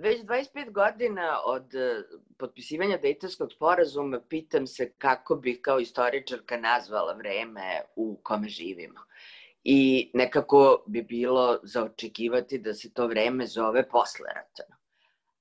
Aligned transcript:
već 0.00 0.22
25 0.22 0.72
godina 0.72 1.40
od 1.44 1.74
e, 1.74 2.02
potpisivanja 2.38 2.98
Dejtonskog 2.98 3.52
sporazuma 3.52 4.20
pitam 4.28 4.66
se 4.66 4.92
kako 4.98 5.36
bih 5.36 5.58
kao 5.62 5.80
istoričarka 5.80 6.56
nazvala 6.56 7.12
vreme 7.12 7.82
u 7.96 8.20
kome 8.22 8.48
živimo. 8.48 9.00
I 9.64 10.10
nekako 10.14 10.84
bi 10.86 11.02
bilo 11.02 11.60
za 11.62 11.84
očekivati 11.84 12.58
da 12.58 12.74
se 12.74 12.92
to 12.92 13.06
vreme 13.06 13.46
zove 13.46 13.88
posle 13.88 14.26
rata. 14.34 14.76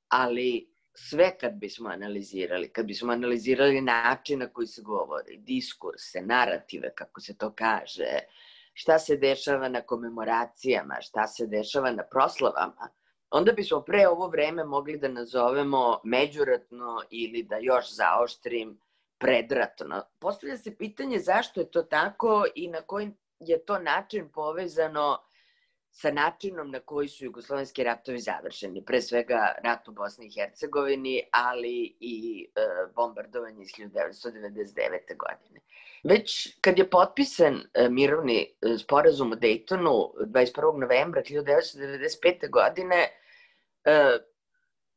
Ali 0.08 0.70
sve 0.94 1.38
kad 1.38 1.54
bismo 1.54 1.90
analizirali, 1.90 2.70
kad 2.70 2.86
bismo 2.86 3.14
analizirali 3.14 3.82
način 3.82 4.40
na 4.40 4.48
koji 4.48 4.68
se 4.68 4.82
govori, 4.82 5.38
diskurse, 5.38 6.22
narative, 6.22 6.92
kako 6.96 7.22
se 7.22 7.38
to 7.38 7.54
kaže, 7.56 8.20
šta 8.74 9.00
se 9.00 9.18
dešava 9.18 9.70
na 9.70 9.82
komemoracijama, 9.82 11.02
šta 11.02 11.28
se 11.28 11.48
dešava 11.48 11.92
na 11.92 12.04
proslavama, 12.12 12.90
onda 13.32 13.52
bismo 13.52 13.82
pre 13.82 14.08
ovo 14.08 14.28
vreme 14.28 14.64
mogli 14.64 14.98
da 14.98 15.08
nazovemo 15.08 16.00
međuratno 16.04 17.02
ili 17.10 17.44
da 17.44 17.58
još 17.58 17.96
zaoštrim 17.96 18.80
predratno. 19.18 20.02
Postavlja 20.20 20.58
se 20.58 20.78
pitanje 20.78 21.20
zašto 21.20 21.60
je 21.60 21.72
to 21.72 21.84
tako 21.84 22.46
i 22.56 22.68
na 22.68 22.82
koji 22.82 23.12
je 23.40 23.66
to 23.66 23.80
način 23.80 24.30
povezano 24.32 25.18
sa 26.00 26.12
načinom 26.12 26.72
na 26.72 26.80
koji 26.80 27.08
su 27.08 27.26
jugoslovenski 27.26 27.84
ratovi 27.84 28.20
završeni. 28.20 28.86
Pre 28.86 29.02
svega 29.02 29.56
rat 29.64 29.88
u 29.88 29.92
Bosni 29.92 30.28
i 30.28 30.32
Hercegovini, 30.32 31.22
ali 31.32 31.98
i 32.00 32.48
e, 32.56 32.62
bombardovanje 32.96 33.64
iz 33.64 33.70
1999. 33.70 35.18
godine. 35.18 35.60
Već 36.04 36.56
kad 36.62 36.78
je 36.78 36.90
potpisan 36.90 37.62
e, 37.74 37.90
mirovni 37.90 38.38
e, 38.42 38.78
sporazum 38.78 39.32
o 39.32 39.36
Daytonu 39.36 39.96
21. 40.26 40.80
novembra 40.80 41.22
1995. 41.22 42.50
godine, 42.50 43.08
e, 43.86 44.18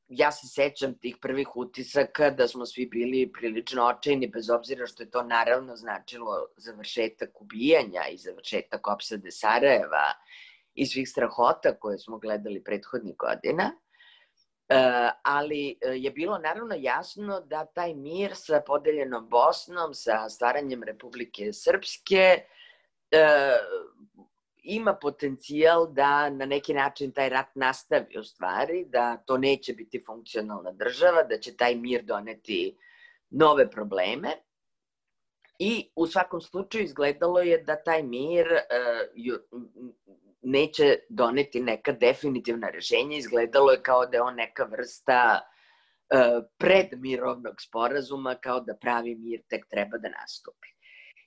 ja 0.08 0.32
se 0.32 0.46
sećam 0.46 0.94
tih 0.94 1.16
prvih 1.22 1.56
utisaka 1.56 2.30
da 2.30 2.48
smo 2.48 2.66
svi 2.66 2.86
bili 2.86 3.32
prilično 3.32 3.84
očajni, 3.86 4.28
bez 4.28 4.50
obzira 4.50 4.86
što 4.86 5.02
je 5.02 5.10
to 5.10 5.22
naravno 5.22 5.76
značilo 5.76 6.46
završetak 6.56 7.40
ubijanja 7.40 8.06
i 8.12 8.16
završetak 8.16 8.88
opsade 8.88 9.30
Sarajeva 9.30 10.06
i 10.74 10.86
svih 10.86 11.08
strahota 11.08 11.78
koje 11.78 11.98
smo 11.98 12.18
gledali 12.18 12.64
prethodnih 12.64 13.16
godina. 13.16 13.72
E, 14.68 15.10
ali 15.22 15.78
e, 15.80 15.88
je 15.88 16.10
bilo 16.10 16.38
naravno 16.38 16.74
jasno 16.78 17.40
da 17.40 17.64
taj 17.64 17.94
mir 17.94 18.30
sa 18.34 18.62
podeljenom 18.66 19.28
Bosnom, 19.28 19.94
sa 19.94 20.28
stvaranjem 20.28 20.82
Republike 20.82 21.52
Srpske, 21.52 22.44
e, 23.10 23.52
ima 24.62 24.94
potencijal 24.94 25.92
da 25.92 26.30
na 26.30 26.46
neki 26.46 26.74
način 26.74 27.12
taj 27.12 27.28
rat 27.28 27.54
nastavi 27.54 28.18
u 28.18 28.22
stvari, 28.24 28.84
da 28.88 29.16
to 29.16 29.38
neće 29.38 29.72
biti 29.72 30.02
funkcionalna 30.06 30.72
država, 30.72 31.22
da 31.22 31.38
će 31.38 31.56
taj 31.56 31.74
mir 31.74 32.02
doneti 32.02 32.76
nove 33.30 33.70
probleme. 33.70 34.28
I 35.58 35.90
u 35.96 36.06
svakom 36.06 36.40
slučaju 36.40 36.84
izgledalo 36.84 37.40
je 37.40 37.58
da 37.62 37.82
taj 37.82 38.02
mir 38.02 38.46
neće 40.42 40.98
doneti 41.08 41.60
neka 41.60 41.92
definitivna 41.92 42.68
rešenja. 42.68 43.16
Izgledalo 43.16 43.70
je 43.70 43.82
kao 43.82 44.06
da 44.06 44.16
je 44.16 44.22
on 44.22 44.34
neka 44.34 44.64
vrsta 44.64 45.40
uh, 45.40 46.44
predmirovnog 46.58 47.54
sporazuma, 47.60 48.34
kao 48.34 48.60
da 48.60 48.76
pravi 48.76 49.14
mir 49.14 49.42
tek 49.48 49.68
treba 49.70 49.98
da 49.98 50.08
nastupi. 50.08 50.68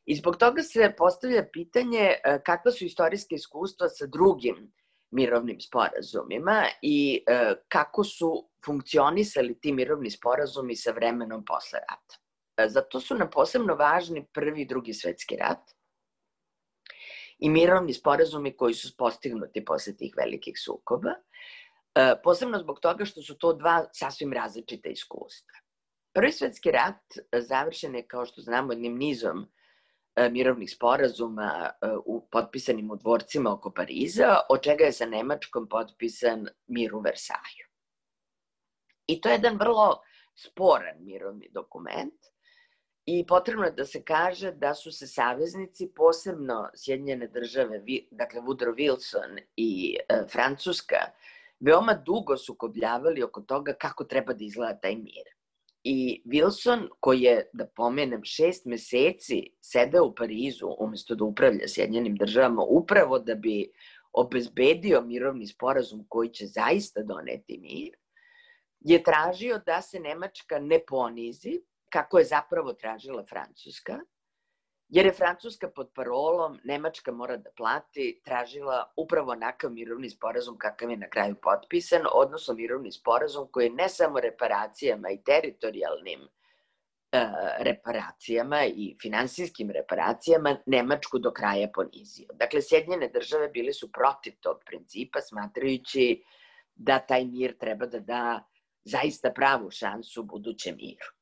I 0.05 0.15
zbog 0.15 0.37
toga 0.37 0.61
se 0.61 0.93
postavlja 0.97 1.47
pitanje 1.53 1.99
e, 1.99 2.39
kakva 2.45 2.71
su 2.71 2.85
istorijske 2.85 3.35
iskustva 3.35 3.89
sa 3.89 4.05
drugim 4.05 4.73
mirovnim 5.11 5.59
sporazumima 5.59 6.65
i 6.81 7.23
e, 7.27 7.53
kako 7.67 8.03
su 8.03 8.49
funkcionisali 8.65 9.59
ti 9.59 9.73
mirovni 9.73 10.09
sporazumi 10.09 10.75
sa 10.75 10.91
vremenom 10.91 11.45
posle 11.45 11.79
rata. 11.79 12.21
Zato 12.69 12.99
su 12.99 13.15
nam 13.15 13.29
posebno 13.31 13.75
važni 13.75 14.25
prvi 14.33 14.61
i 14.61 14.65
drugi 14.65 14.93
svetski 14.93 15.35
rat 15.35 15.71
i 17.39 17.49
mirovni 17.49 17.93
sporazumi 17.93 18.55
koji 18.57 18.73
su 18.73 18.97
postignuti 18.97 19.65
posle 19.65 19.95
tih 19.95 20.13
velikih 20.17 20.53
sukoba. 20.65 21.13
Posebno 22.23 22.59
zbog 22.59 22.79
toga 22.79 23.05
što 23.05 23.21
su 23.21 23.37
to 23.37 23.53
dva 23.53 23.85
sasvim 23.93 24.33
različite 24.33 24.89
iskustva. 24.89 25.53
Prvi 26.13 26.31
svetski 26.31 26.71
rat 26.71 27.01
završen 27.47 27.95
je, 27.95 28.07
kao 28.07 28.25
što 28.25 28.41
znamo, 28.41 28.73
jednim 28.73 28.97
nizom 28.97 29.47
E, 30.15 30.29
mirovnih 30.29 30.71
sporazuma 30.71 31.69
e, 31.81 31.87
u, 32.05 32.27
potpisanim 32.31 32.91
u 32.91 32.95
dvorcima 32.95 33.53
oko 33.53 33.71
Pariza, 33.71 34.37
od 34.49 34.61
čega 34.63 34.83
je 34.83 34.91
sa 34.91 35.05
Nemačkom 35.05 35.67
potpisan 35.69 36.47
mir 36.67 36.95
u 36.95 36.99
Versaju. 36.99 37.65
I 39.07 39.21
to 39.21 39.29
je 39.29 39.33
jedan 39.33 39.57
vrlo 39.57 40.01
sporan 40.35 41.03
mirovni 41.03 41.49
dokument 41.51 42.15
i 43.05 43.25
potrebno 43.27 43.65
je 43.65 43.71
da 43.71 43.85
se 43.85 44.03
kaže 44.03 44.51
da 44.51 44.73
su 44.73 44.91
se 44.91 45.07
saveznici, 45.07 45.91
posebno 45.95 46.69
Sjedinjene 46.75 47.27
države, 47.27 47.83
dakle 48.11 48.41
Woodrow 48.41 48.75
Wilson 48.75 49.41
i 49.55 49.97
e, 50.09 50.23
Francuska, 50.31 50.95
veoma 51.59 51.93
dugo 51.93 52.37
sukobljavali 52.37 53.23
oko 53.23 53.41
toga 53.41 53.73
kako 53.73 54.03
treba 54.03 54.33
da 54.33 54.43
izgleda 54.43 54.79
taj 54.79 54.95
mir. 54.95 55.35
I 55.83 56.23
Wilson, 56.25 56.87
koji 56.99 57.21
je, 57.21 57.49
da 57.53 57.67
pomenem, 57.67 58.23
šest 58.23 58.65
meseci 58.65 59.43
sedeo 59.61 60.05
u 60.05 60.15
Parizu 60.15 60.75
umesto 60.79 61.15
da 61.15 61.23
upravlja 61.23 61.67
Sjedinjenim 61.67 62.15
državama, 62.15 62.63
upravo 62.63 63.19
da 63.19 63.35
bi 63.35 63.71
obezbedio 64.13 65.01
mirovni 65.01 65.47
sporazum 65.47 66.05
koji 66.09 66.29
će 66.29 66.45
zaista 66.45 67.03
doneti 67.03 67.57
mir, 67.57 67.97
je 68.79 69.03
tražio 69.03 69.61
da 69.65 69.81
se 69.81 69.99
Nemačka 69.99 70.59
ne 70.59 70.79
ponizi, 70.87 71.61
kako 71.95 72.19
je 72.19 72.25
zapravo 72.25 72.73
tražila 72.73 73.23
Francuska, 73.29 73.99
jer 74.89 75.05
je 75.05 75.13
Francuska 75.13 75.69
pod 75.75 75.91
parolom 75.95 76.59
Nemačka 76.63 77.11
mora 77.11 77.37
da 77.37 77.49
plati 77.57 78.21
tražila 78.25 78.93
upravo 78.97 79.31
onakav 79.31 79.71
mirovni 79.71 80.09
sporazum 80.09 80.57
kakav 80.57 80.91
je 80.91 80.97
na 80.97 81.09
kraju 81.09 81.35
potpisan, 81.43 82.01
odnosno 82.13 82.53
mirovni 82.53 82.91
sporazum 82.91 83.47
koji 83.51 83.65
je 83.65 83.73
ne 83.73 83.89
samo 83.89 84.19
reparacijama 84.19 85.09
i 85.09 85.23
teritorijalnim 85.23 86.27
e, 87.11 87.25
reparacijama 87.59 88.65
i 88.65 88.95
finansijskim 89.01 89.71
reparacijama 89.71 90.57
Nemačku 90.65 91.19
do 91.19 91.31
kraja 91.31 91.69
ponizio. 91.73 92.27
Dakle, 92.33 92.61
Sjedinjene 92.61 93.07
države 93.07 93.47
bile 93.47 93.73
su 93.73 93.91
protiv 93.91 94.33
tog 94.39 94.61
principa, 94.65 95.21
smatrajući 95.21 96.23
da 96.75 96.99
taj 96.99 97.25
mir 97.25 97.57
treba 97.57 97.85
da 97.85 97.99
da 97.99 98.43
zaista 98.83 99.31
pravu 99.31 99.71
šansu 99.71 100.23
budućem 100.23 100.75
miru. 100.75 101.14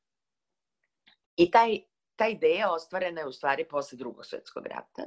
I 1.36 1.50
taj 1.50 1.78
ta 2.16 2.28
ideja 2.28 2.72
ostvarena 2.72 3.20
je 3.20 3.26
u 3.26 3.32
stvari 3.32 3.64
posle 3.68 3.98
drugog 3.98 4.26
svetskog 4.26 4.66
rata, 4.66 5.04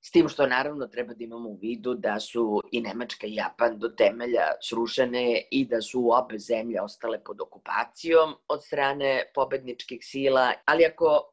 s 0.00 0.10
tim 0.10 0.28
što 0.28 0.46
naravno 0.46 0.86
treba 0.86 1.14
da 1.14 1.24
imamo 1.24 1.48
u 1.48 1.56
vidu 1.56 1.94
da 1.94 2.20
su 2.20 2.62
i 2.72 2.80
Nemačka 2.80 3.26
i 3.26 3.34
Japan 3.34 3.78
do 3.78 3.88
temelja 3.88 4.46
srušene 4.62 5.42
i 5.50 5.64
da 5.64 5.80
su 5.80 6.08
obe 6.12 6.38
zemlje 6.38 6.80
ostale 6.82 7.24
pod 7.24 7.40
okupacijom 7.40 8.34
od 8.48 8.64
strane 8.64 9.24
pobedničkih 9.34 9.98
sila, 10.02 10.52
ali 10.64 10.84
ako 10.84 11.32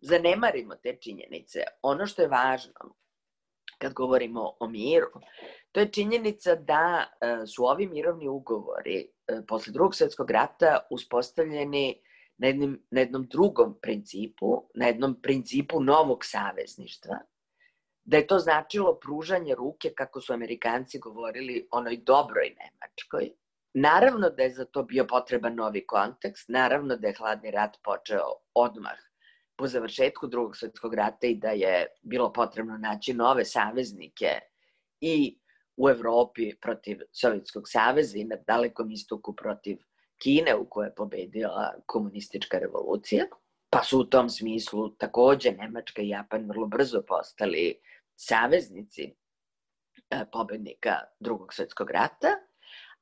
zanemarimo 0.00 0.74
te 0.74 0.96
činjenice, 1.00 1.62
ono 1.82 2.06
što 2.06 2.22
je 2.22 2.28
važno 2.28 2.94
kad 3.78 3.92
govorimo 3.92 4.56
o 4.60 4.68
miru, 4.68 5.10
to 5.72 5.80
je 5.80 5.92
činjenica 5.92 6.54
da 6.54 7.04
e, 7.20 7.46
su 7.46 7.64
ovi 7.64 7.86
mirovni 7.86 8.28
ugovori 8.28 9.10
e, 9.26 9.40
posle 9.48 9.72
drugog 9.72 9.94
svetskog 9.94 10.30
rata 10.30 10.86
uspostavljeni 10.90 12.02
na 12.44 12.48
jednom, 12.48 12.78
na 12.90 13.00
jednom 13.00 13.26
drugom 13.26 13.74
principu, 13.82 14.68
na 14.74 14.86
jednom 14.86 15.14
principu 15.22 15.80
novog 15.80 16.24
savezništva, 16.24 17.18
da 18.04 18.16
je 18.16 18.26
to 18.26 18.38
značilo 18.38 18.98
pružanje 19.00 19.54
ruke, 19.54 19.92
kako 19.96 20.20
su 20.20 20.32
Amerikanci 20.32 20.98
govorili, 20.98 21.68
onoj 21.70 21.96
dobroj 21.96 22.50
Nemačkoj. 22.58 23.30
Naravno 23.74 24.30
da 24.30 24.42
je 24.42 24.50
za 24.54 24.64
to 24.64 24.82
bio 24.82 25.06
potreban 25.06 25.54
novi 25.54 25.86
kontekst, 25.86 26.48
naravno 26.48 26.96
da 26.96 27.08
je 27.08 27.14
hladni 27.18 27.50
rat 27.50 27.76
počeo 27.84 28.28
odmah 28.54 28.98
po 29.56 29.66
završetku 29.66 30.26
drugog 30.26 30.56
svetskog 30.56 30.94
rata 30.94 31.26
i 31.26 31.34
da 31.34 31.50
je 31.50 31.86
bilo 32.02 32.32
potrebno 32.32 32.76
naći 32.78 33.14
nove 33.14 33.44
saveznike 33.44 34.38
i 35.00 35.38
u 35.76 35.88
Evropi 35.88 36.52
protiv 36.60 37.00
Sovjetskog 37.12 37.64
saveza 37.66 38.18
i 38.18 38.24
na 38.24 38.36
dalekom 38.46 38.90
istoku 38.90 39.36
protiv 39.36 39.78
Kine 40.24 40.54
u 40.54 40.68
kojoj 40.68 40.86
je 40.86 40.94
pobedila 40.94 41.74
komunistička 41.86 42.58
revolucija, 42.58 43.24
pa 43.70 43.82
su 43.82 43.98
u 44.00 44.04
tom 44.04 44.30
smislu 44.30 44.88
takođe 44.88 45.52
Nemačka 45.52 46.02
i 46.02 46.08
Japan 46.08 46.48
vrlo 46.48 46.66
brzo 46.66 47.02
postali 47.08 47.80
saveznici 48.16 49.14
e, 50.10 50.24
pobednika 50.32 50.94
drugog 51.20 51.54
svetskog 51.54 51.90
rata, 51.90 52.28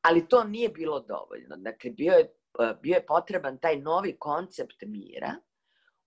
ali 0.00 0.28
to 0.28 0.44
nije 0.44 0.68
bilo 0.68 1.00
dovoljno. 1.00 1.56
Dakle, 1.56 1.90
bio 1.90 2.12
je, 2.12 2.34
e, 2.60 2.74
bio 2.82 2.94
je 2.94 3.06
potreban 3.06 3.58
taj 3.58 3.76
novi 3.76 4.16
koncept 4.18 4.82
mira 4.82 5.34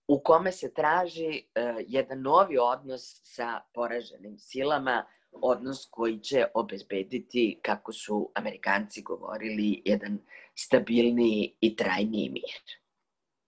u 0.08 0.20
kome 0.24 0.52
se 0.52 0.74
traži 0.74 1.44
uh, 1.46 1.84
jedan 1.88 2.22
novi 2.22 2.58
odnos 2.58 3.22
sa 3.24 3.62
poraženim 3.74 4.38
silama, 4.38 5.06
odnos 5.42 5.88
koji 5.92 6.20
će 6.20 6.46
obezbediti, 6.54 7.60
kako 7.62 7.94
su 7.94 8.32
Amerikanci 8.36 9.02
govorili, 9.02 9.82
jedan 9.86 10.20
stabilniji 10.56 11.56
i 11.62 11.76
trajniji 11.76 12.30
mir. 12.30 12.62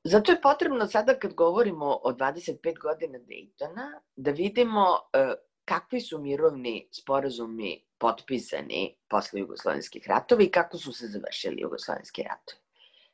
Zato 0.03 0.31
je 0.31 0.41
potrebno 0.41 0.87
sada 0.87 1.19
kad 1.19 1.33
govorimo 1.33 1.99
o 2.03 2.11
25 2.11 2.79
godina 2.81 3.19
Daytona 3.19 3.99
da 4.15 4.31
vidimo 4.31 4.81
uh, 4.81 5.33
kakvi 5.65 6.01
su 6.01 6.19
mirovni 6.19 6.87
sporazumi 6.91 7.83
potpisani 7.97 8.95
posle 9.09 9.39
jugoslovenskih 9.39 10.07
ratova 10.07 10.43
i 10.43 10.51
kako 10.51 10.77
su 10.77 10.93
se 10.93 11.07
završili 11.07 11.61
jugoslovenski 11.61 12.23
ratovi. 12.23 12.67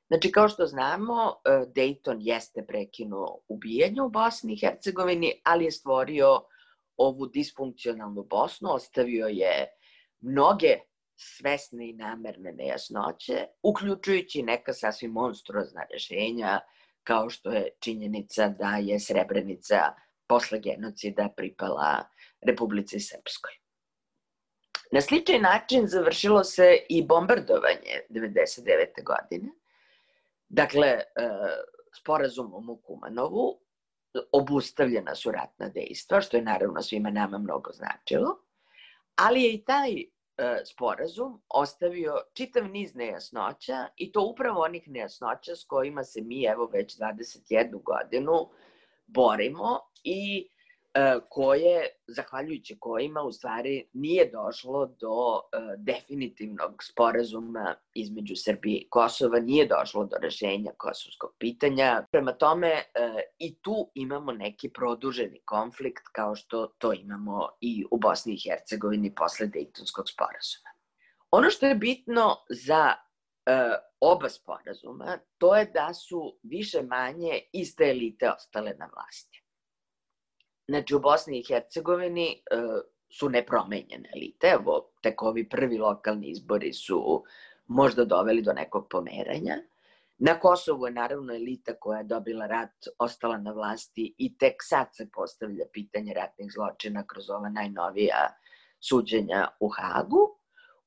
Znači, 0.07 0.31
kao 0.31 0.49
što 0.49 0.65
znamo, 0.65 1.35
e, 1.45 1.49
Dayton 1.49 2.17
jeste 2.19 2.65
prekinuo 2.67 3.39
ubijanje 3.47 4.01
u 4.01 4.09
Bosni 4.09 4.53
i 4.53 4.59
Hercegovini, 4.59 5.41
ali 5.43 5.65
je 5.65 5.71
stvorio 5.71 6.41
ovu 6.97 7.27
disfunkcionalnu 7.27 8.23
Bosnu, 8.23 8.69
ostavio 8.69 9.27
je 9.27 9.67
mnoge 10.21 10.77
svesne 11.15 11.89
i 11.89 11.93
namerne 11.93 12.51
nejasnoće, 12.51 13.47
uključujući 13.63 14.43
neka 14.43 14.73
sasvim 14.73 15.11
monstruozna 15.11 15.85
rešenja, 15.93 16.59
kao 17.03 17.29
što 17.29 17.51
je 17.51 17.69
činjenica 17.79 18.47
da 18.47 18.77
je 18.77 18.99
Srebrenica 18.99 19.93
posle 20.27 20.59
genocida 20.59 21.29
pripala 21.37 22.05
Republici 22.41 22.99
Srpskoj. 22.99 23.51
Na 24.91 25.01
sličan 25.01 25.41
način 25.41 25.87
završilo 25.87 26.43
se 26.43 26.77
i 26.89 27.05
bombardovanje 27.05 28.01
99. 28.09 29.03
godine. 29.03 29.49
Dakle, 30.49 30.87
e, 30.87 31.03
sporazumom 31.95 32.69
u 32.69 32.77
Kumanovu 32.77 33.59
obustavljena 34.31 35.15
su 35.15 35.31
ratna 35.31 35.69
dejstva, 35.69 36.21
što 36.21 36.37
je 36.37 36.43
naravno 36.43 36.81
svima 36.81 37.09
nama 37.09 37.37
mnogo 37.37 37.71
značilo, 37.71 38.37
ali 39.15 39.43
je 39.43 39.53
i 39.53 39.63
taj 39.65 39.91
e, 39.91 40.05
sporazum 40.65 41.41
ostavio 41.49 42.17
čitav 42.33 42.69
niz 42.69 42.95
nejasnoća 42.95 43.87
i 43.97 44.11
to 44.11 44.21
upravo 44.21 44.61
onih 44.61 44.87
nejasnoća 44.87 45.55
s 45.55 45.65
kojima 45.65 46.03
se 46.03 46.21
mi 46.21 46.43
evo 46.43 46.65
već 46.73 46.97
21 46.97 47.83
godinu 47.83 48.49
borimo 49.07 49.79
i 50.03 50.49
koje, 51.29 51.87
zahvaljujući 52.07 52.77
kojima 52.79 53.21
u 53.21 53.31
stvari 53.31 53.89
nije 53.93 54.31
došlo 54.31 54.85
do 54.85 55.41
e, 55.41 55.57
definitivnog 55.77 56.83
sporazuma 56.83 57.75
između 57.93 58.33
Srbije 58.35 58.77
i 58.77 58.89
Kosova, 58.89 59.39
nije 59.39 59.67
došlo 59.67 60.05
do 60.05 60.17
rešenja 60.21 60.71
kosovskog 60.77 61.35
pitanja. 61.39 62.05
Prema 62.11 62.31
tome 62.31 62.67
e, 62.67 62.83
i 63.39 63.55
tu 63.61 63.91
imamo 63.93 64.31
neki 64.31 64.69
produženi 64.69 65.41
konflikt 65.45 66.03
kao 66.11 66.35
što 66.35 66.67
to 66.67 66.93
imamo 66.93 67.49
i 67.61 67.85
u 67.91 67.97
Bosni 67.97 68.33
i 68.33 68.49
Hercegovini 68.49 69.15
posle 69.15 69.47
Dejtonskog 69.47 70.09
sporazuma. 70.09 70.69
Ono 71.31 71.49
što 71.49 71.65
je 71.65 71.75
bitno 71.75 72.35
za 72.49 72.93
oba 73.99 74.29
sporazuma, 74.29 75.17
to 75.37 75.55
je 75.55 75.65
da 75.65 75.93
su 75.93 76.39
više 76.43 76.81
manje 76.81 77.39
iste 77.53 77.83
elite 77.83 78.31
ostale 78.31 78.73
na 78.79 78.89
vlasti. 78.93 79.42
Znači, 80.67 80.95
u 80.95 80.99
Bosni 80.99 81.39
i 81.39 81.43
Hercegovini 81.43 82.43
uh, 82.51 82.81
su 83.09 83.29
nepromenjene 83.29 84.09
elite. 84.15 84.47
Evo, 84.47 84.91
tek 85.01 85.21
ovi 85.21 85.49
prvi 85.49 85.77
lokalni 85.77 86.27
izbori 86.27 86.73
su 86.73 87.23
možda 87.67 88.05
doveli 88.05 88.41
do 88.41 88.53
nekog 88.53 88.87
pomeranja. 88.89 89.57
Na 90.17 90.39
Kosovu 90.39 90.85
je 90.85 90.91
naravno 90.91 91.33
elita 91.33 91.73
koja 91.79 91.97
je 91.97 92.03
dobila 92.03 92.47
rat 92.47 92.87
ostala 92.99 93.37
na 93.37 93.51
vlasti 93.51 94.15
i 94.17 94.37
tek 94.37 94.55
sad 94.61 94.87
se 94.91 95.09
postavlja 95.13 95.65
pitanje 95.73 96.13
ratnih 96.13 96.51
zločina 96.51 97.07
kroz 97.07 97.29
ova 97.29 97.49
najnovija 97.49 98.33
suđenja 98.79 99.47
u 99.59 99.69
Hagu. 99.69 100.42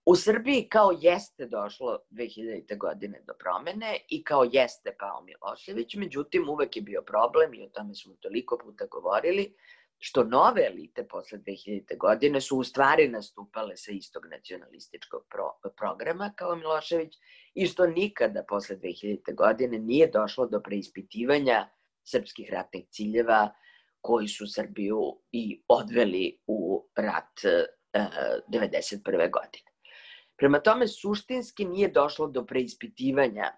U 0.06 0.16
Srbiji 0.16 0.68
kao 0.68 0.90
jeste 1.00 1.46
došlo 1.46 1.98
2000. 2.10 2.78
godine 2.78 3.22
do 3.26 3.34
promene 3.38 3.98
i 4.08 4.24
kao 4.24 4.44
jeste 4.52 4.96
pao 4.98 5.22
Milošević, 5.22 5.94
međutim 5.94 6.48
uvek 6.48 6.76
je 6.76 6.82
bio 6.82 7.02
problem 7.02 7.54
i 7.54 7.62
o 7.62 7.68
tome 7.68 7.94
smo 7.94 8.14
toliko 8.20 8.58
puta 8.58 8.86
govorili, 8.86 9.54
što 9.98 10.24
nove 10.24 10.66
elite 10.66 11.08
posle 11.08 11.38
2000. 11.38 11.98
godine 11.98 12.40
su 12.40 12.58
u 12.58 12.64
stvari 12.64 13.08
nastupale 13.08 13.76
sa 13.76 13.92
istog 13.92 14.26
nacionalističkog 14.30 15.26
pro, 15.30 15.50
programa 15.76 16.32
kao 16.36 16.56
Milošević 16.56 17.14
i 17.54 17.66
što 17.66 17.86
nikada 17.86 18.44
posle 18.48 18.76
2000. 18.76 19.34
godine 19.34 19.78
nije 19.78 20.10
došlo 20.10 20.46
do 20.46 20.60
preispitivanja 20.60 21.68
srpskih 22.04 22.50
ratnih 22.52 22.86
ciljeva 22.90 23.54
koji 24.00 24.28
su 24.28 24.46
Srbiju 24.46 25.20
i 25.32 25.62
odveli 25.68 26.38
u 26.46 26.88
rat 26.96 27.44
e, 27.44 27.64
91. 28.48 29.30
godine. 29.30 29.75
Prema 30.36 30.60
tome, 30.60 30.88
suštinski 30.88 31.64
nije 31.64 31.88
došlo 31.88 32.26
do 32.26 32.46
preispitivanja 32.46 33.52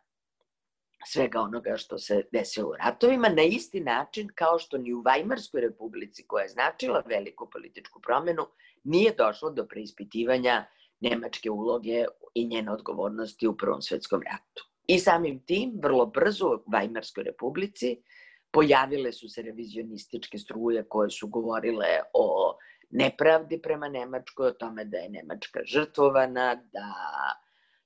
svega 1.07 1.41
onoga 1.41 1.77
što 1.77 1.99
se 1.99 2.23
desilo 2.33 2.69
u 2.69 2.77
ratovima, 2.77 3.29
na 3.29 3.43
isti 3.43 3.81
način 3.81 4.29
kao 4.35 4.59
što 4.59 4.79
ni 4.79 4.95
u 4.95 5.03
Vajmarskoj 5.03 5.61
republici, 5.61 6.27
koja 6.27 6.43
je 6.43 6.49
značila 6.49 7.03
veliku 7.07 7.51
političku 7.51 8.01
promenu, 8.01 8.47
nije 8.85 9.15
došlo 9.19 9.51
do 9.51 9.67
preispitivanja 9.67 10.67
nemačke 11.01 11.51
uloge 11.51 12.05
i 12.35 12.47
njene 12.49 12.73
odgovornosti 12.73 13.47
u 13.47 13.57
Prvom 13.57 13.83
svetskom 13.83 14.23
ratu. 14.23 14.69
I 14.87 14.99
samim 14.99 15.43
tim, 15.47 15.73
vrlo 15.83 16.07
brzo 16.07 16.47
u 16.47 16.71
Vajmarskoj 16.71 17.25
republici 17.25 18.03
pojavile 18.51 19.13
su 19.13 19.29
se 19.29 19.43
revizionističke 19.43 20.39
struje 20.39 20.85
koje 20.89 21.11
su 21.11 21.29
govorile 21.29 21.87
o 22.13 22.57
nepravdi 22.91 23.63
prema 23.63 23.89
Nemačkoj, 23.89 24.49
o 24.49 24.53
tome 24.53 24.85
da 24.85 24.99
je 24.99 25.09
Nemačka 25.09 25.61
žrtvovana, 25.65 26.55
da 26.73 26.95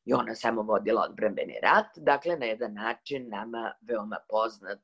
i 0.04 0.12
ona 0.12 0.34
samo 0.34 0.62
vodila 0.62 1.06
odbrambeni 1.10 1.58
rat, 1.62 1.87
dakle 1.96 2.37
na 2.37 2.46
jedan 2.46 2.75
način 2.75 3.28
nama 3.28 3.72
veoma 3.81 4.16
poznat 4.28 4.81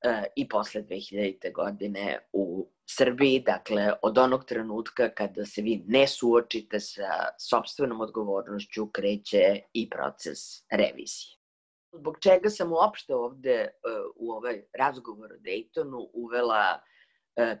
e, 0.00 0.24
i 0.36 0.48
posle 0.48 0.82
2000. 0.82 1.52
godine 1.54 2.18
u 2.32 2.68
Srbiji, 2.86 3.42
dakle 3.46 3.92
od 4.02 4.18
onog 4.18 4.44
trenutka 4.44 5.08
kada 5.08 5.44
se 5.44 5.62
vi 5.62 5.84
ne 5.86 6.06
suočite 6.06 6.80
sa 6.80 7.10
sobstvenom 7.38 8.00
odgovornošću 8.00 8.86
kreće 8.86 9.60
i 9.72 9.90
proces 9.90 10.38
revizije. 10.70 11.36
Zbog 11.92 12.18
čega 12.20 12.50
sam 12.50 12.72
uopšte 12.72 13.14
ovde 13.14 13.68
uh, 13.68 14.12
u 14.16 14.32
ovaj 14.32 14.62
razgovor 14.78 15.32
o 15.32 15.36
Daytonu 15.36 16.08
uvela 16.12 16.76
uh, 16.76 16.92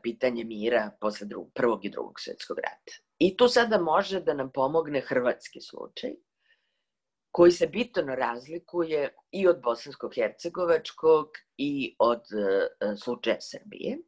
pitanje 0.02 0.44
mira 0.44 0.90
posle 1.00 1.26
drugog, 1.26 1.52
prvog 1.54 1.84
i 1.84 1.90
drugog 1.90 2.20
svetskog 2.20 2.58
rata. 2.58 2.92
I 3.18 3.36
tu 3.36 3.48
sada 3.48 3.78
može 3.78 4.20
da 4.20 4.34
nam 4.34 4.50
pomogne 4.52 5.00
hrvatski 5.00 5.60
slučaj, 5.60 6.10
koji 7.30 7.52
se 7.52 7.66
bitno 7.66 8.14
razlikuje 8.14 9.14
i 9.30 9.48
od 9.48 9.62
bosansko-hercegovačkog 9.62 11.26
i 11.56 11.96
od 11.98 12.20
uh, 12.20 12.98
slučaja 13.02 13.40
Srbije. 13.40 13.98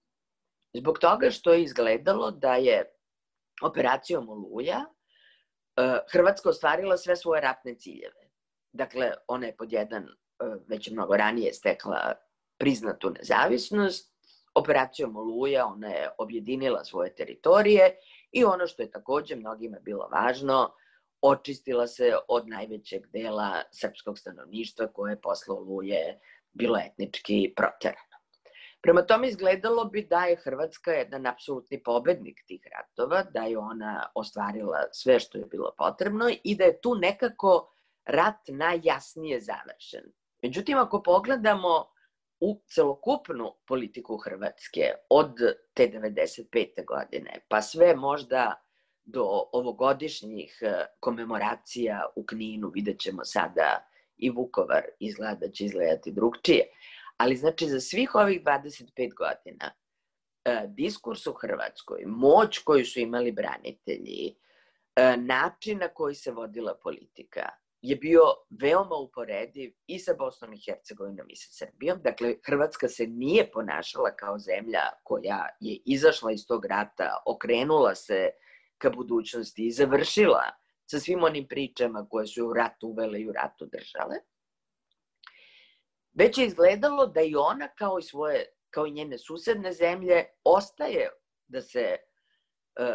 Zbog 0.74 0.98
toga 0.98 1.30
što 1.30 1.52
je 1.52 1.62
izgledalo 1.62 2.30
da 2.30 2.54
je 2.54 2.90
operacijom 3.62 4.28
Oluja 4.28 4.84
Hrvatska 6.12 6.48
ostvarila 6.48 6.96
sve 6.96 7.16
svoje 7.16 7.40
ratne 7.40 7.74
ciljeve. 7.74 8.30
Dakle, 8.72 9.12
ona 9.28 9.46
je 9.46 9.56
pod 9.56 9.72
jedan 9.72 10.08
već 10.68 10.90
mnogo 10.90 11.16
ranije 11.16 11.52
stekla 11.52 12.14
priznatu 12.58 13.10
nezavisnost, 13.10 14.13
operacijom 14.54 15.16
Oluja 15.16 15.66
ona 15.66 15.88
je 15.88 16.10
objedinila 16.18 16.84
svoje 16.84 17.14
teritorije 17.14 17.96
i 18.32 18.44
ono 18.44 18.66
što 18.66 18.82
je 18.82 18.90
takođe 18.90 19.36
mnogima 19.36 19.78
bilo 19.80 20.08
važno, 20.12 20.74
očistila 21.22 21.86
se 21.86 22.12
od 22.28 22.48
najvećeg 22.48 23.06
dela 23.06 23.62
srpskog 23.72 24.18
stanovništva 24.18 24.86
koje 24.86 25.12
je 25.12 25.20
posle 25.20 25.54
Oluje 25.54 26.20
bilo 26.52 26.78
etnički 26.78 27.52
proterano. 27.56 28.14
Prema 28.82 29.02
tome 29.02 29.28
izgledalo 29.28 29.84
bi 29.84 30.06
da 30.06 30.24
je 30.24 30.36
Hrvatska 30.36 30.92
jedan 30.92 31.26
apsolutni 31.26 31.82
pobednik 31.82 32.44
tih 32.46 32.66
ratova, 32.76 33.22
da 33.22 33.42
je 33.42 33.58
ona 33.58 34.10
ostvarila 34.14 34.78
sve 34.92 35.20
što 35.20 35.38
je 35.38 35.44
bilo 35.44 35.74
potrebno 35.78 36.30
i 36.44 36.56
da 36.56 36.64
je 36.64 36.80
tu 36.80 36.94
nekako 36.94 37.72
rat 38.04 38.48
najjasnije 38.48 39.40
završen. 39.40 40.12
Međutim, 40.42 40.78
ako 40.78 41.02
pogledamo 41.02 41.93
u 42.44 42.60
celokupnu 42.66 43.52
politiku 43.66 44.16
Hrvatske 44.16 44.92
od 45.08 45.34
te 45.74 45.88
95. 45.88 46.84
godine, 46.86 47.40
pa 47.48 47.62
sve 47.62 47.96
možda 47.96 48.64
do 49.04 49.24
ovogodišnjih 49.52 50.58
e, 50.62 50.86
komemoracija 51.00 52.06
u 52.16 52.26
Kninu, 52.26 52.68
vidjet 52.68 53.00
ćemo 53.00 53.24
sada 53.24 53.88
i 54.16 54.30
Vukovar 54.30 54.84
izgleda 55.00 55.34
da 55.34 55.50
će 55.50 55.64
izgledati 55.64 56.12
drugčije. 56.12 56.64
Ali 57.16 57.36
znači 57.36 57.68
za 57.68 57.80
svih 57.80 58.14
ovih 58.14 58.42
25 58.42 59.14
godina 59.14 59.72
e, 60.44 60.66
diskurs 60.68 61.26
u 61.26 61.32
Hrvatskoj, 61.32 62.04
moć 62.06 62.58
koju 62.58 62.84
su 62.84 63.00
imali 63.00 63.32
branitelji, 63.32 64.34
e, 64.96 65.16
način 65.16 65.78
na 65.78 65.88
koji 65.88 66.14
se 66.14 66.30
vodila 66.30 66.74
politika 66.82 67.48
je 67.84 67.96
bio 67.96 68.22
veoma 68.62 68.96
uporediv 68.96 69.72
i 69.86 69.98
sa 69.98 70.14
Bosnom 70.18 70.52
i 70.52 70.60
Hercegovinom 70.66 71.26
i 71.30 71.36
sa 71.36 71.48
Srbijom. 71.52 71.98
Dakle, 72.04 72.34
Hrvatska 72.46 72.88
se 72.88 73.06
nije 73.06 73.50
ponašala 73.52 74.10
kao 74.16 74.38
zemlja 74.38 74.80
koja 75.02 75.48
je 75.60 75.80
izašla 75.84 76.32
iz 76.32 76.46
tog 76.46 76.64
rata, 76.64 77.22
okrenula 77.26 77.94
se 77.94 78.30
ka 78.78 78.90
budućnosti 78.90 79.66
i 79.66 79.72
završila 79.72 80.42
sa 80.90 80.98
svim 80.98 81.24
onim 81.24 81.48
pričama 81.48 82.06
koje 82.10 82.26
su 82.26 82.46
u 82.46 82.52
ratu 82.52 82.88
uvele 82.88 83.20
i 83.20 83.28
u 83.28 83.32
ratu 83.32 83.66
držale, 83.66 84.16
već 86.12 86.38
je 86.38 86.46
izgledalo 86.46 87.06
da 87.06 87.20
i 87.20 87.36
ona 87.36 87.68
kao 87.68 87.98
i 87.98 88.02
svoje 88.02 88.46
kao 88.70 88.86
i 88.86 88.92
njene 88.92 89.18
susedne 89.18 89.72
zemlje 89.72 90.24
ostaje 90.44 91.10
da 91.46 91.60
se 91.62 91.96
uh, 92.80 92.86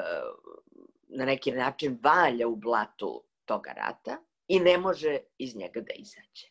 na 1.07 1.25
neki 1.25 1.51
način 1.51 1.99
valja 2.03 2.47
u 2.47 2.55
blatu 2.55 3.23
toga 3.45 3.71
rata 3.71 4.28
i 4.49 4.59
ne 4.59 4.77
može 4.77 5.17
iz 5.37 5.55
njega 5.55 5.81
da 5.81 5.93
izađe. 5.95 6.47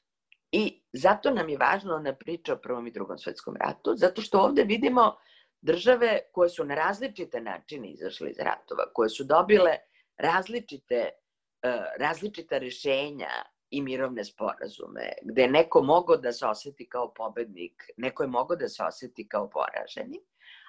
I 0.53 0.83
zato 0.93 1.31
nam 1.31 1.49
je 1.49 1.59
važno 1.59 1.95
ona 1.95 2.15
priča 2.15 2.55
o 2.55 2.61
Prvom 2.63 2.87
i 2.87 2.91
Drugom 2.91 3.19
svetskom 3.19 3.57
ratu, 3.57 3.95
zato 3.97 4.23
što 4.23 4.41
ovde 4.41 4.65
vidimo 4.65 5.17
države 5.61 6.21
koje 6.33 6.49
su 6.49 6.65
na 6.65 6.75
različite 6.75 7.41
načine 7.41 7.91
izašle 7.91 8.31
iz 8.31 8.39
ratova, 8.39 8.93
koje 8.95 9.09
su 9.09 9.25
dobile 9.25 9.77
različite, 10.19 11.09
uh, 11.67 11.85
različita 11.99 12.59
rešenja 12.59 13.31
i 13.71 13.83
mirovne 13.83 14.25
sporazume, 14.25 15.13
gde 15.23 15.43
je 15.43 15.51
neko 15.51 15.83
mogao 15.83 16.17
da 16.17 16.33
se 16.33 16.47
oseti 16.47 16.89
kao 16.89 17.13
pobednik, 17.15 17.85
neko 17.97 18.23
je 18.23 18.29
mogao 18.29 18.57
da 18.57 18.69
se 18.69 18.83
oseti 18.83 19.29
kao 19.29 19.51
poraženi, 19.51 20.21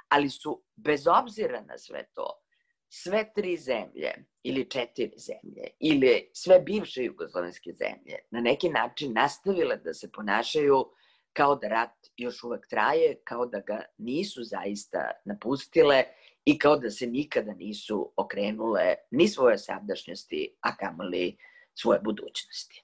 ali 0.09 0.29
su, 0.29 0.63
bez 0.75 1.07
obzira 1.07 1.61
na 1.61 1.77
sve 1.77 2.03
to, 2.13 2.41
sve 2.89 3.31
tri 3.35 3.57
zemlje 3.57 4.13
ili 4.43 4.69
četiri 4.69 5.11
zemlje 5.17 5.67
ili 5.79 6.29
sve 6.33 6.59
bivše 6.59 7.03
jugoslovenske 7.03 7.71
zemlje 7.71 8.15
na 8.31 8.41
neki 8.41 8.69
način 8.69 9.13
nastavile 9.13 9.77
da 9.77 9.93
se 9.93 10.11
ponašaju 10.11 10.85
kao 11.33 11.55
da 11.55 11.67
rat 11.67 12.07
još 12.17 12.43
uvek 12.43 12.67
traje, 12.67 13.21
kao 13.23 13.45
da 13.45 13.59
ga 13.59 13.81
nisu 13.97 14.43
zaista 14.43 15.11
napustile 15.25 16.03
i 16.45 16.59
kao 16.59 16.77
da 16.77 16.89
se 16.89 17.07
nikada 17.07 17.53
nisu 17.53 18.13
okrenule 18.17 18.95
ni 19.11 19.27
svoje 19.27 19.57
sadašnjosti, 19.57 20.55
a 20.61 20.75
kamoli 20.75 21.37
svoje 21.75 21.99
budućnosti. 21.99 22.83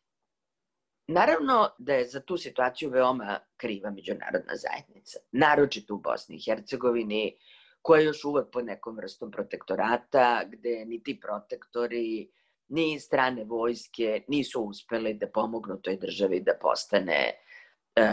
Naravno 1.07 1.69
da 1.77 1.93
je 1.93 2.07
za 2.07 2.19
tu 2.19 2.37
situaciju 2.37 2.89
veoma 2.89 3.39
kriva 3.57 3.91
međunarodna 3.91 4.55
zajednica, 4.55 5.19
naročito 5.31 5.95
u 5.95 5.97
Bosni 5.97 6.35
i 6.35 6.41
Hercegovini, 6.45 7.37
koja 7.85 7.99
je 7.99 8.05
još 8.05 8.23
uvek 8.25 8.47
pod 8.51 8.65
nekom 8.65 8.95
vrstom 8.97 9.31
protektorata, 9.31 10.41
gde 10.49 10.85
ni 10.85 11.03
ti 11.03 11.19
protektori, 11.21 12.29
ni 12.67 12.99
strane 12.99 13.43
vojske 13.43 14.23
nisu 14.27 14.61
uspeli 14.61 15.13
da 15.13 15.29
pomognu 15.29 15.77
toj 15.81 15.99
državi 16.01 16.39
da 16.39 16.55
postane 16.61 17.19
e, 17.29 17.35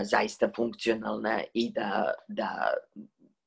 zaista 0.03 0.51
funkcionalna 0.57 1.41
i 1.55 1.71
da, 1.73 2.13
da, 2.29 2.75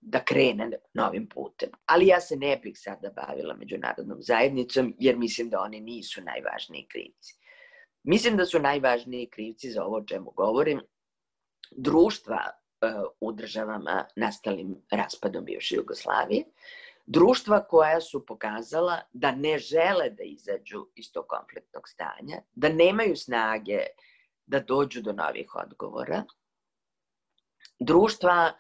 da 0.01 0.23
krene 0.25 0.71
novim 0.93 1.29
putem. 1.29 1.69
Ali 1.85 2.07
ja 2.07 2.19
se 2.21 2.35
ne 2.35 2.57
bih 2.63 2.73
sada 2.79 3.13
bavila 3.15 3.55
međunarodnom 3.55 4.21
zajednicom, 4.21 4.93
jer 4.99 5.17
mislim 5.17 5.49
da 5.49 5.61
oni 5.61 5.81
nisu 5.81 6.21
najvažniji 6.21 6.87
krivci. 6.89 7.37
Mislim 8.03 8.37
da 8.37 8.45
su 8.45 8.59
najvažniji 8.59 9.29
krivci 9.29 9.71
za 9.71 9.83
ovo 9.83 9.97
o 9.97 10.05
čemu 10.05 10.31
govorim 10.31 10.81
društva 11.71 12.64
u 13.19 13.31
državama 13.31 14.05
nastalim 14.15 14.75
raspadom 14.91 15.45
bivše 15.45 15.75
Jugoslavije, 15.75 16.43
društva 17.05 17.63
koja 17.67 18.01
su 18.01 18.25
pokazala 18.25 19.01
da 19.13 19.31
ne 19.31 19.57
žele 19.57 20.09
da 20.09 20.23
izađu 20.23 20.87
iz 20.95 21.11
tog 21.11 21.25
konfliktnog 21.27 21.89
stanja, 21.89 22.41
da 22.53 22.69
nemaju 22.69 23.15
snage 23.15 23.79
da 24.45 24.59
dođu 24.59 25.01
do 25.01 25.13
novih 25.13 25.55
odgovora, 25.55 26.23
društva 27.79 28.53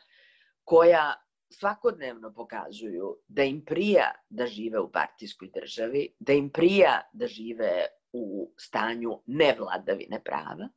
koja 0.63 1.13
svakodnevno 1.49 2.33
pokazuju 2.33 3.17
da 3.27 3.43
im 3.43 3.65
prija 3.65 4.11
da 4.29 4.47
žive 4.47 4.79
u 4.79 4.91
partijskoj 4.91 5.49
državi, 5.53 6.15
da 6.19 6.33
im 6.33 6.49
prija 6.49 7.01
da 7.13 7.27
žive 7.27 7.85
u 8.13 8.51
stanju 8.57 9.21
nevladavine 9.25 10.23
prava, 10.23 10.69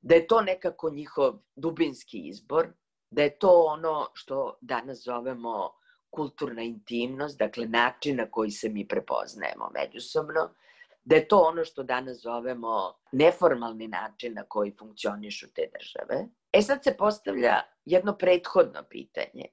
da 0.00 0.14
je 0.14 0.26
to 0.26 0.40
nekako 0.40 0.90
njihov 0.90 1.34
dubinski 1.56 2.18
izbor, 2.28 2.68
da 3.10 3.22
je 3.22 3.38
to 3.38 3.62
ono 3.62 4.06
što 4.14 4.58
danas 4.60 5.04
zovemo 5.04 5.78
kulturna 6.10 6.62
intimnost, 6.62 7.38
dakle 7.38 7.66
način 7.66 8.16
na 8.16 8.30
koji 8.30 8.50
se 8.50 8.68
mi 8.68 8.88
prepoznajemo 8.88 9.70
međusobno, 9.74 10.54
da 11.04 11.16
je 11.16 11.28
to 11.28 11.38
ono 11.38 11.64
što 11.64 11.82
danas 11.82 12.22
zovemo 12.22 12.94
neformalni 13.12 13.88
način 13.88 14.34
na 14.34 14.42
koji 14.42 14.74
funkcionišu 14.78 15.46
te 15.54 15.62
države. 15.78 16.26
E 16.52 16.62
sad 16.62 16.84
se 16.84 16.96
postavlja 16.96 17.62
jedno 17.84 18.16
prethodno 18.16 18.82
pitanje, 18.90 19.44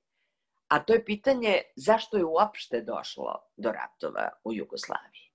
a 0.68 0.80
to 0.84 0.94
je 0.94 1.06
pitanje 1.06 1.62
zašto 1.76 2.18
je 2.18 2.26
uopšte 2.26 2.82
došlo 2.82 3.36
do 3.58 3.72
ratova 3.72 4.30
u 4.44 4.54
Jugoslaviji. 4.54 5.32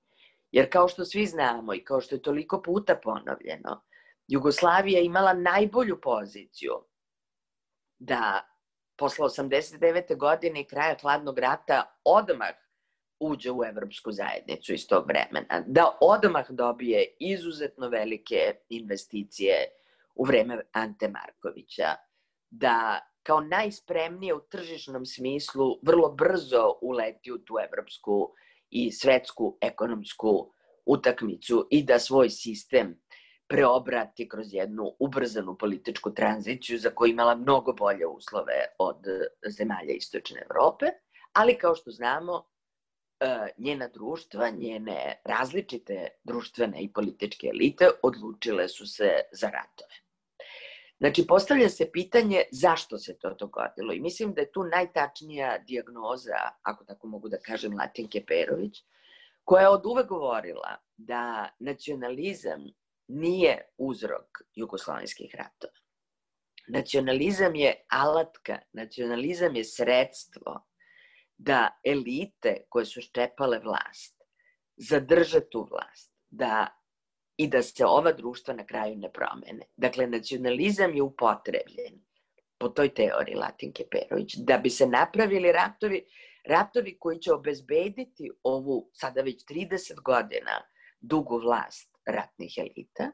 Jer 0.51 0.71
kao 0.73 0.89
što 0.89 1.05
svi 1.05 1.27
znamo 1.27 1.75
i 1.75 1.85
kao 1.85 2.01
što 2.01 2.15
je 2.15 2.23
toliko 2.23 2.63
puta 2.63 2.97
ponovljeno, 3.03 3.83
Jugoslavija 4.31 5.01
imala 5.01 5.33
najbolju 5.33 6.01
poziciju 6.01 6.73
da 7.99 8.47
posle 8.97 9.25
89. 9.25 10.17
godine 10.17 10.61
i 10.61 10.65
kraja 10.65 10.97
hladnog 11.01 11.39
rata 11.39 11.99
odmah 12.05 12.55
uđe 13.21 13.51
u 13.51 13.65
Evropsku 13.65 14.13
zajednicu 14.13 14.73
iz 14.73 14.87
tog 14.89 15.07
vremena, 15.09 15.65
da 15.67 15.99
odmah 16.01 16.51
dobije 16.51 17.17
izuzetno 17.19 17.89
velike 17.89 18.55
investicije 18.69 19.55
u 20.15 20.25
vreme 20.25 20.63
Ante 20.73 21.09
Markovića, 21.09 21.95
da 22.51 23.01
kao 23.23 23.41
najspremnije 23.41 24.35
u 24.35 24.41
tržišnom 24.41 25.07
smislu 25.07 25.79
vrlo 25.83 26.13
brzo 26.13 26.79
uleti 26.83 27.33
u 27.33 27.39
tu 27.39 27.55
evropsku 27.69 28.33
i 28.71 28.93
svetsku 28.93 29.59
ekonomsku 29.61 30.53
utakmicu 30.87 31.67
i 31.71 31.83
da 31.83 31.99
svoj 31.99 32.31
sistem 32.31 33.01
preobrati 33.51 34.29
kroz 34.29 34.55
jednu 34.55 34.93
ubrzanu 34.99 35.57
političku 35.59 36.15
tranziciju 36.15 36.79
za 36.79 36.91
koju 36.91 37.11
imala 37.11 37.35
mnogo 37.35 37.73
bolje 37.73 38.07
uslove 38.07 38.65
od 38.79 39.05
zemalja 39.59 39.95
Istočne 39.95 40.43
Evrope, 40.51 40.87
ali 41.33 41.59
kao 41.59 41.75
što 41.75 41.91
znamo, 41.91 42.45
e, 43.21 43.49
njena 43.59 43.89
društva, 43.89 44.51
njene 44.51 45.23
različite 45.25 46.09
društvene 46.25 46.83
i 46.83 46.93
političke 46.93 47.47
elite 47.47 47.91
odlučile 48.03 48.69
su 48.69 48.87
se 48.87 49.11
za 49.33 49.47
ratove. 49.47 49.95
Znači, 50.99 51.27
postavlja 51.27 51.69
se 51.69 51.91
pitanje 51.93 52.43
zašto 52.53 52.99
se 52.99 53.19
to 53.19 53.35
dogodilo 53.35 53.93
i 53.93 54.01
mislim 54.01 54.35
da 54.35 54.41
je 54.41 54.53
tu 54.53 54.65
najtačnija 54.65 55.59
diagnoza, 55.59 56.39
ako 56.63 56.85
tako 56.85 57.07
mogu 57.07 57.29
da 57.29 57.39
kažem, 57.39 57.79
Latinke 57.79 58.25
Perović, 58.27 58.85
koja 59.45 59.63
je 59.63 59.69
od 59.69 59.87
uvek 59.87 60.07
govorila 60.07 60.77
da 60.97 61.49
nacionalizam 61.59 62.80
nije 63.11 63.59
uzrok 63.79 64.43
jugoslovenskih 64.55 65.35
ratova. 65.35 65.79
Nacionalizam 66.69 67.55
je 67.55 67.75
alatka, 67.89 68.59
nacionalizam 68.73 69.57
je 69.57 69.65
sredstvo 69.65 70.67
da 71.39 71.81
elite 71.85 72.57
koje 72.69 72.87
su 72.87 73.01
ščepale 73.01 73.59
vlast 73.59 74.21
zadrže 74.77 75.41
tu 75.51 75.67
vlast 75.71 76.13
da, 76.31 76.67
i 77.37 77.49
da 77.49 77.63
se 77.63 77.85
ova 77.87 78.13
društva 78.13 78.55
na 78.55 78.67
kraju 78.67 78.97
ne 78.97 79.13
promene. 79.13 79.67
Dakle, 79.77 80.07
nacionalizam 80.07 80.95
je 80.95 81.03
upotrebljen 81.03 82.01
po 82.59 82.69
toj 82.69 82.95
teoriji 82.95 83.35
Latinke 83.35 83.85
Perović 83.91 84.37
da 84.37 84.59
bi 84.59 84.71
se 84.71 84.87
napravili 84.87 85.53
ratovi 85.53 86.05
Ratovi 86.45 86.97
koji 86.99 87.19
će 87.19 87.33
obezbediti 87.33 88.31
ovu 88.43 88.91
sada 88.93 89.23
već 89.23 89.45
30 89.45 90.03
godina 90.03 90.63
dugu 91.01 91.39
vlast 91.39 91.90
ratnih 92.07 92.55
elita, 92.59 93.13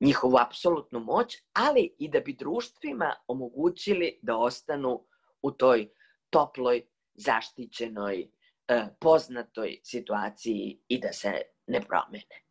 njihovu 0.00 0.36
apsolutnu 0.36 1.00
moć, 1.00 1.36
ali 1.52 1.94
i 1.98 2.08
da 2.08 2.20
bi 2.20 2.32
društvima 2.32 3.14
omogućili 3.26 4.18
da 4.22 4.36
ostanu 4.36 5.06
u 5.42 5.50
toj 5.50 5.88
toploj, 6.30 6.86
zaštićenoj, 7.14 8.30
e, 8.68 8.86
poznatoj 9.00 9.80
situaciji 9.84 10.80
i 10.88 11.00
da 11.00 11.12
se 11.12 11.32
ne 11.66 11.80
promene. 11.80 12.42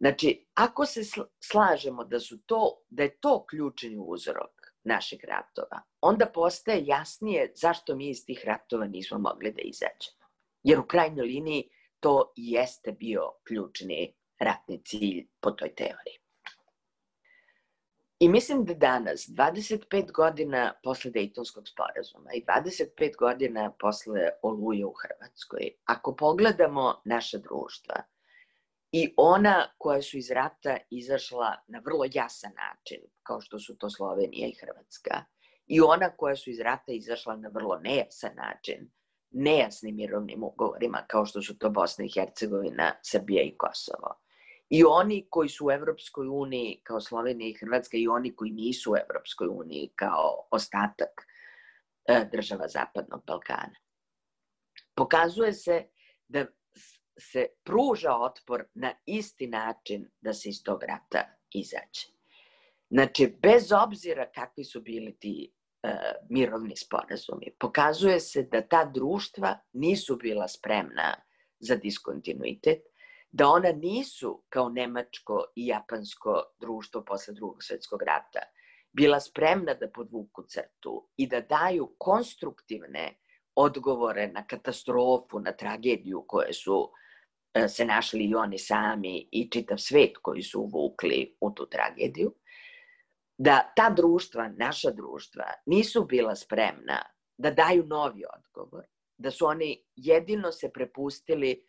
Znači, 0.00 0.46
ako 0.54 0.86
se 0.86 1.00
slažemo 1.40 2.04
da 2.04 2.20
su 2.20 2.38
to, 2.46 2.82
da 2.90 3.02
je 3.02 3.20
to 3.20 3.46
ključni 3.46 3.96
uzrok 3.98 4.50
naših 4.84 5.24
ratova, 5.24 5.82
onda 6.00 6.26
postaje 6.26 6.86
jasnije 6.86 7.52
zašto 7.54 7.96
mi 7.96 8.10
iz 8.10 8.24
tih 8.26 8.42
ratova 8.44 8.86
nismo 8.86 9.18
mogli 9.18 9.52
da 9.52 9.62
izađemo. 9.62 10.26
Jer 10.62 10.78
u 10.78 10.86
krajnjoj 10.86 11.26
liniji 11.26 11.70
to 12.00 12.32
jeste 12.36 12.92
bio 12.92 13.22
ključni 13.46 14.14
ratni 14.42 14.82
cilj 14.84 15.26
po 15.40 15.50
toj 15.50 15.74
teoriji. 15.74 16.18
I 18.18 18.28
mislim 18.28 18.64
da 18.64 18.74
danas, 18.74 19.28
25 19.28 20.12
godina 20.12 20.74
posle 20.82 21.10
Dejtonskog 21.10 21.68
sporazuma 21.68 22.30
i 22.34 22.44
25 22.44 23.16
godina 23.18 23.72
posle 23.78 24.28
Oluje 24.42 24.86
u 24.86 24.92
Hrvatskoj, 24.92 25.70
ako 25.84 26.16
pogledamo 26.16 27.00
naša 27.04 27.38
društva, 27.38 28.02
i 28.92 29.14
ona 29.16 29.66
koja 29.78 30.02
su 30.02 30.18
iz 30.18 30.30
rata 30.30 30.76
izašla 30.90 31.56
na 31.66 31.78
vrlo 31.84 32.04
jasan 32.12 32.52
način, 32.54 33.00
kao 33.22 33.40
što 33.40 33.58
su 33.58 33.76
to 33.78 33.90
Slovenija 33.90 34.48
i 34.48 34.56
Hrvatska, 34.60 35.24
i 35.66 35.80
ona 35.80 36.10
koja 36.16 36.36
su 36.36 36.50
iz 36.50 36.60
rata 36.60 36.92
izašla 36.92 37.36
na 37.36 37.48
vrlo 37.48 37.78
nejasan 37.78 38.34
način, 38.36 38.90
nejasnim 39.30 39.96
mirovnim 39.96 40.42
ugovorima, 40.42 41.04
kao 41.08 41.26
što 41.26 41.42
su 41.42 41.58
to 41.58 41.70
Bosna 41.70 42.04
i 42.04 42.12
Hercegovina, 42.14 42.92
Srbija 43.02 43.42
i 43.42 43.56
Kosovo. 43.56 44.14
I 44.72 44.84
oni 44.84 45.26
koji 45.30 45.48
su 45.48 45.66
u 45.66 45.70
Evropskoj 45.70 46.28
uniji, 46.28 46.80
kao 46.82 47.00
Slovenija 47.00 47.48
i 47.48 47.54
Hrvatska, 47.54 47.96
i 47.96 48.08
oni 48.08 48.36
koji 48.36 48.50
nisu 48.50 48.92
u 48.92 48.96
Evropskoj 48.96 49.48
uniji, 49.50 49.92
kao 49.94 50.48
ostatak 50.50 51.26
e, 52.08 52.28
država 52.32 52.68
Zapadnog 52.68 53.24
Balkana. 53.26 53.76
Pokazuje 54.94 55.52
se 55.52 55.84
da 56.28 56.46
se 57.18 57.46
pruža 57.64 58.16
otpor 58.16 58.64
na 58.74 58.94
isti 59.06 59.46
način 59.46 60.08
da 60.20 60.32
se 60.32 60.48
iz 60.48 60.62
tog 60.64 60.82
rata 60.82 61.24
izađe. 61.50 62.08
Znači, 62.90 63.26
bez 63.42 63.72
obzira 63.72 64.30
kakvi 64.34 64.64
su 64.64 64.80
bili 64.80 65.16
ti 65.18 65.52
e, 65.82 65.94
mirovni 66.30 66.76
sporazumi, 66.76 67.54
pokazuje 67.60 68.20
se 68.20 68.42
da 68.42 68.68
ta 68.68 68.84
društva 68.84 69.58
nisu 69.72 70.16
bila 70.16 70.48
spremna 70.48 71.14
za 71.58 71.76
diskontinuitet, 71.76 72.91
da 73.32 73.48
ona 73.48 73.72
nisu 73.72 74.44
kao 74.48 74.68
nemačko 74.68 75.44
i 75.56 75.66
japansko 75.66 76.42
društvo 76.60 77.04
posle 77.04 77.34
drugog 77.34 77.64
svetskog 77.64 78.02
rata 78.02 78.40
bila 78.92 79.20
spremna 79.20 79.74
da 79.74 79.90
podvuku 79.90 80.42
crtu 80.42 81.08
i 81.16 81.26
da 81.26 81.40
daju 81.40 81.94
konstruktivne 81.98 83.18
odgovore 83.54 84.28
na 84.28 84.46
katastrofu, 84.46 85.40
na 85.40 85.52
tragediju 85.52 86.24
koje 86.28 86.52
su 86.52 86.90
e, 87.54 87.68
se 87.68 87.84
našli 87.84 88.24
i 88.24 88.34
oni 88.34 88.58
sami 88.58 89.28
i 89.32 89.50
čitav 89.50 89.78
svet 89.78 90.18
koji 90.22 90.42
su 90.42 90.60
uvukli 90.60 91.36
u 91.40 91.50
tu 91.50 91.66
tragediju, 91.66 92.34
da 93.38 93.72
ta 93.76 93.90
društva, 93.90 94.48
naša 94.48 94.90
društva, 94.90 95.44
nisu 95.66 96.04
bila 96.04 96.36
spremna 96.36 97.02
da 97.38 97.50
daju 97.50 97.86
novi 97.86 98.22
odgovor, 98.36 98.84
da 99.18 99.30
su 99.30 99.46
oni 99.46 99.84
jedino 99.96 100.52
se 100.52 100.70
prepustili 100.72 101.66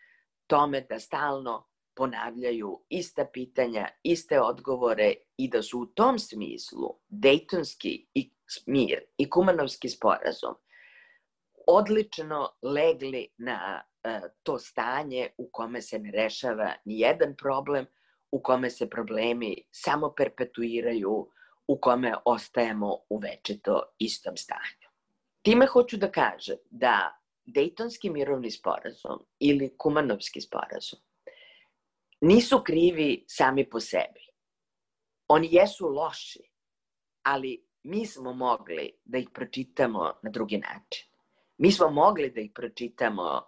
tome 0.47 0.81
da 0.81 0.99
stalno 0.99 1.67
ponavljaju 1.95 2.85
ista 2.89 3.25
pitanja, 3.33 3.87
iste 4.03 4.39
odgovore 4.39 5.13
i 5.37 5.49
da 5.49 5.61
su 5.61 5.79
u 5.79 5.85
tom 5.85 6.19
smislu 6.19 6.99
Dejtonski 7.07 8.07
i 8.13 8.31
mir 8.67 8.99
i 9.17 9.29
Kumanovski 9.29 9.89
sporazum 9.89 10.55
odlično 11.67 12.49
legli 12.61 13.27
na 13.37 13.83
e, 14.03 14.21
to 14.43 14.59
stanje 14.59 15.29
u 15.37 15.49
kome 15.51 15.81
se 15.81 15.99
ne 15.99 16.11
rešava 16.11 16.73
ni 16.85 16.99
jedan 16.99 17.35
problem, 17.35 17.85
u 18.31 18.41
kome 18.41 18.69
se 18.69 18.89
problemi 18.89 19.67
samo 19.71 20.13
perpetuiraju, 20.17 21.29
u 21.67 21.77
kome 21.81 22.15
ostajemo 22.25 22.97
u 23.09 23.17
večito 23.17 23.83
istom 23.99 24.37
stanju. 24.37 24.89
Time 25.41 25.65
hoću 25.65 25.97
da 25.97 26.11
kažem 26.11 26.57
da 26.69 27.22
Dejtonski 27.45 28.09
mirovni 28.09 28.51
sporazum 28.51 29.25
ili 29.39 29.75
Kumanovski 29.77 30.41
sporazum 30.41 30.99
nisu 32.23 32.63
krivi 32.63 33.25
sami 33.27 33.69
po 33.69 33.79
sebi. 33.79 34.27
Oni 35.27 35.49
jesu 35.51 35.87
loši, 35.87 36.39
ali 37.23 37.65
mi 37.83 38.05
smo 38.05 38.33
mogli 38.33 38.91
da 39.03 39.17
ih 39.17 39.29
pročitamo 39.33 40.11
na 40.23 40.29
drugi 40.29 40.57
način. 40.57 41.07
Mi 41.57 41.71
smo 41.71 41.89
mogli 41.89 42.29
da 42.31 42.41
ih 42.41 42.51
pročitamo 42.55 43.41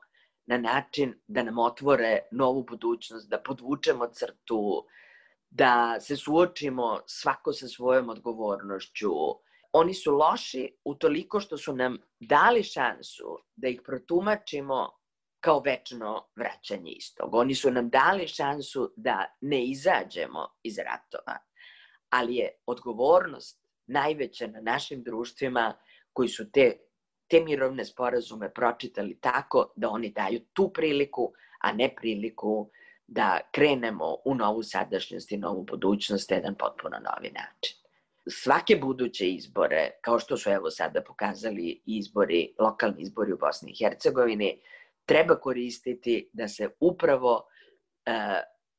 na 0.46 0.58
način 0.58 1.14
da 1.28 1.44
nam 1.44 1.60
otvore 1.60 2.20
novu 2.32 2.64
budućnost, 2.64 3.30
da 3.30 3.42
podvučemo 3.42 4.08
crtu, 4.08 4.86
da 5.50 6.00
se 6.00 6.18
suočimo 6.18 7.00
svako 7.08 7.54
sa 7.54 7.68
svojom 7.68 8.10
odgovornošću. 8.10 9.12
Oni 9.78 9.94
su 9.94 10.12
loši 10.12 10.76
u 10.84 10.96
toliko 10.96 11.40
što 11.40 11.58
su 11.58 11.74
nam 11.76 11.98
dali 12.20 12.64
šansu 12.64 13.38
da 13.56 13.68
ih 13.68 13.82
protumačimo 13.86 14.90
kao 15.40 15.60
večno 15.60 16.28
vraćanje 16.36 16.92
istog. 16.92 17.36
Oni 17.36 17.56
su 17.56 17.72
nam 17.72 17.90
dali 17.90 18.28
šansu 18.28 18.94
da 18.96 19.26
ne 19.42 19.66
izađemo 19.66 20.48
iz 20.64 20.78
ratova, 20.78 21.38
ali 22.10 22.36
je 22.36 22.50
odgovornost 22.66 23.66
najveća 23.88 24.48
na 24.48 24.62
našim 24.62 25.04
društvima 25.04 25.74
koji 26.14 26.30
su 26.30 26.52
te 26.52 26.78
te 27.28 27.40
mirovne 27.40 27.86
sporazume 27.86 28.54
pročitali 28.54 29.20
tako 29.22 29.74
da 29.76 29.90
oni 29.90 30.10
daju 30.10 30.40
tu 30.54 30.70
priliku, 30.74 31.34
a 31.60 31.72
ne 31.72 31.96
priliku 31.96 32.70
da 33.08 33.40
krenemo 33.52 34.18
u 34.26 34.36
novu 34.36 34.64
sadašnjost 34.64 35.32
i 35.32 35.38
novu 35.38 35.64
budućnost 35.64 36.30
na 36.30 36.36
jedan 36.36 36.56
potpuno 36.56 36.98
novi 36.98 37.32
način. 37.32 37.85
Svake 38.30 38.76
buduće 38.76 39.30
izbore, 39.30 39.92
kao 40.02 40.20
što 40.20 40.38
su 40.38 40.50
evo 40.50 40.70
sada 40.70 41.02
pokazali 41.02 41.82
izbori, 41.86 42.56
lokalni 42.60 43.02
izbori 43.02 43.34
u 43.34 43.38
Bosni 43.38 43.72
i 43.72 43.84
Hercegovini, 43.84 44.62
treba 45.06 45.40
koristiti 45.40 46.30
da 46.34 46.48
se 46.48 46.70
upravo 46.80 47.46
e, 48.06 48.12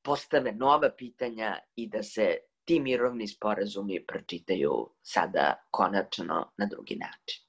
postave 0.02 0.52
nova 0.52 0.90
pitanja 0.98 1.58
i 1.76 1.88
da 1.88 2.02
se 2.02 2.36
ti 2.64 2.80
mirovni 2.80 3.28
sporazumi 3.28 4.06
pročitaju 4.06 4.90
sada 5.02 5.54
konačno 5.70 6.52
na 6.58 6.66
drugi 6.66 6.96
način. 6.96 7.45